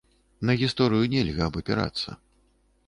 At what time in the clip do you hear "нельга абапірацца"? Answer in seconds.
1.13-2.21